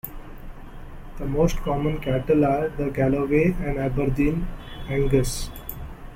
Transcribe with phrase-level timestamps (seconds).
[1.19, 4.47] The most common cattle are the Galloway and Aberdeen
[4.89, 5.51] Angus.